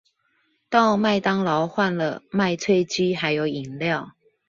[0.67, 4.15] 到麥當勞換了麥脆雞還有飲料